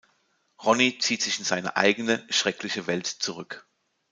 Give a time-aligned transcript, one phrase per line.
[0.63, 3.67] Ronny zieht sich in seine eigene schreckliche Welt zurück.